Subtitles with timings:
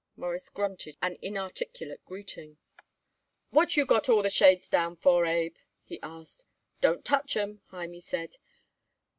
[0.15, 2.57] Morris grunted an inarticulate greeting.
[3.51, 6.43] "What you got all the shades down for, Abe?" he asked.
[6.81, 8.37] "Don't touch 'em," Hymie said.